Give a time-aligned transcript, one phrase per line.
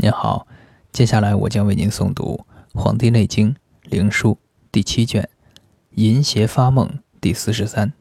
[0.00, 0.46] 您好，
[0.92, 2.46] 接下来我将为您诵读
[2.80, 4.34] 《黄帝内经·灵枢》
[4.70, 5.28] 第七卷
[5.90, 6.86] 《淫邪发梦》
[7.20, 7.92] 第四十三。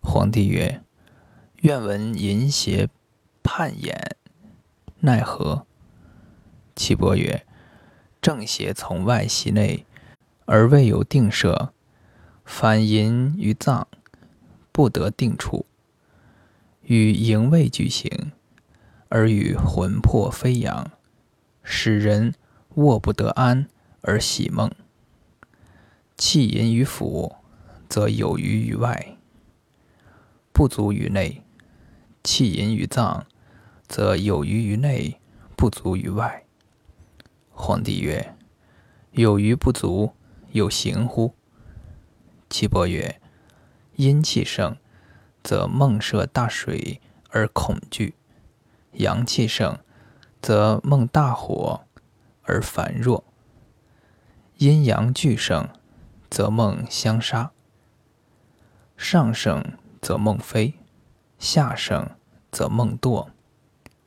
[0.00, 0.82] 皇帝曰
[1.62, 2.88] ：“愿闻淫邪
[3.44, 3.94] 叛衍，
[4.98, 5.64] 奈何？”
[6.74, 7.46] 岐伯曰
[8.20, 9.86] ：“正邪从外袭内，
[10.44, 11.72] 而未有定摄，
[12.44, 13.86] 反淫于脏，
[14.72, 15.66] 不得定处，
[16.82, 18.32] 与营卫俱行。”
[19.08, 20.90] 而与魂魄飞扬，
[21.62, 22.34] 使人
[22.74, 23.68] 卧不得安
[24.02, 24.70] 而喜梦。
[26.16, 27.36] 气淫于腑，
[27.88, 29.16] 则有余于外，
[30.52, 31.42] 不足于内；
[32.22, 33.26] 气淫于脏，
[33.86, 35.20] 则有余于内，
[35.56, 36.44] 不足于外。
[37.50, 38.34] 皇帝曰
[39.12, 40.12] ：“有余不足，
[40.52, 41.34] 有形乎？”
[42.50, 43.20] 岐伯曰
[43.96, 44.76] ：“阴气盛，
[45.42, 47.00] 则梦涉大水
[47.30, 48.14] 而恐惧。”
[48.98, 49.78] 阳气盛，
[50.42, 51.82] 则梦大火
[52.42, 53.22] 而烦弱；
[54.56, 55.68] 阴阳俱盛，
[56.28, 57.52] 则梦相杀。
[58.96, 59.64] 上盛
[60.02, 60.74] 则梦飞，
[61.38, 62.10] 下盛
[62.50, 63.28] 则梦堕。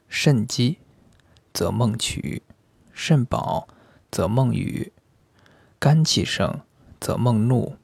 [0.10, 0.80] 肾积
[1.54, 2.44] 则梦取，
[2.92, 3.70] 肾饱
[4.12, 4.92] 则梦语。
[5.80, 6.60] 肝气盛
[7.00, 7.78] 则梦怒，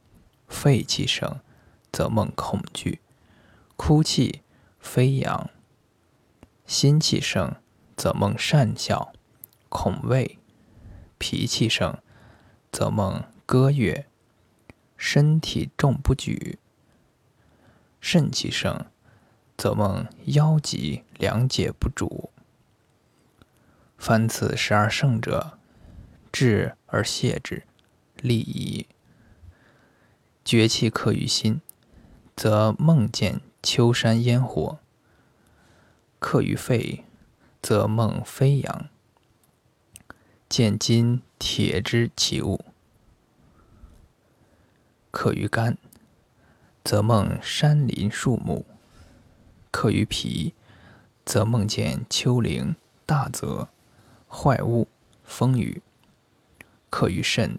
[0.46, 1.40] 肺气盛
[1.90, 3.00] 则梦恐惧。
[3.76, 4.42] 哭泣
[4.78, 5.48] 飞扬。
[6.68, 7.56] 心气盛，
[7.96, 9.14] 则梦善笑、
[9.70, 10.36] 恐畏；
[11.16, 11.96] 脾气盛，
[12.70, 14.04] 则梦歌乐；
[14.94, 16.58] 身体重不举；
[18.02, 18.84] 肾气盛，
[19.56, 22.30] 则梦腰脊两解不主。
[23.96, 25.58] 凡此十二盛者，
[26.30, 27.64] 治而泻之，
[28.16, 28.86] 利矣。
[30.44, 31.62] 绝气克于心，
[32.36, 34.78] 则梦见秋山烟火。
[36.20, 37.04] 克于肺，
[37.62, 38.88] 则梦飞扬；
[40.48, 42.64] 见金铁之起物。
[45.12, 45.78] 克于肝，
[46.84, 48.64] 则梦山林树木；
[49.70, 50.54] 克于脾，
[51.24, 52.74] 则梦见丘陵
[53.06, 53.68] 大泽、
[54.28, 54.88] 坏物、
[55.24, 55.80] 风雨；
[56.90, 57.58] 克于肾，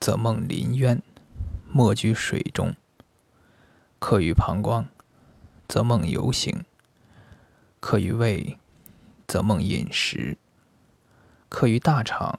[0.00, 1.02] 则梦临渊，
[1.70, 2.74] 没居水中；
[3.98, 4.88] 克于膀胱，
[5.68, 6.64] 则梦游行。
[7.82, 8.58] 克于胃，
[9.26, 10.36] 则梦饮食；
[11.48, 12.38] 克于大肠，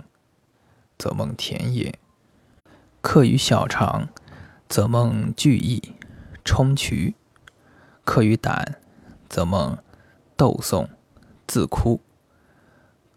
[0.97, 1.95] 则梦田野；
[3.01, 4.07] 克于小肠，
[4.69, 5.95] 则梦聚义、
[6.45, 7.15] 冲渠；
[8.05, 8.79] 克于胆，
[9.27, 9.77] 则梦
[10.37, 10.89] 斗讼、
[11.45, 11.99] 自哭；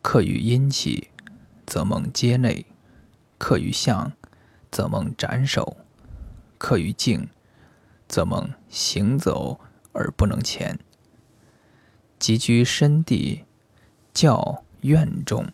[0.03, 1.10] 克于阴气，
[1.65, 2.66] 则梦街内；
[3.38, 4.12] 克于相，
[4.72, 5.76] 则梦斩首；
[6.59, 7.28] 克于静，
[8.09, 9.60] 则梦行走
[9.92, 10.81] 而不能前。
[12.19, 13.44] 即居深地，
[14.15, 15.47] 教院中，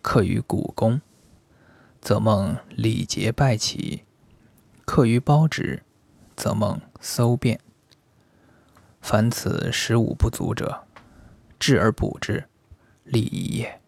[0.00, 1.00] 刻于古宫，
[2.00, 4.04] 则梦礼节拜起；
[4.84, 5.82] 刻于包纸，
[6.36, 7.60] 则梦搜遍。
[9.00, 10.86] 凡此十五不足者，
[11.58, 12.44] 治而补之，
[13.04, 13.80] 利矣也。